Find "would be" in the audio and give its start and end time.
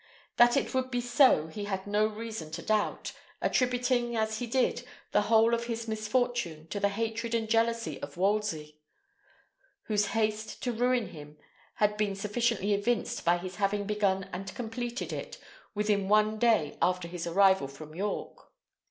0.73-0.99